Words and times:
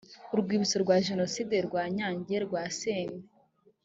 urwibutso 0.33 0.75
rwa 0.83 0.95
jenoside 1.07 1.55
rwa 1.67 1.83
nyange 1.95 2.35
rwasenywe 2.45 3.21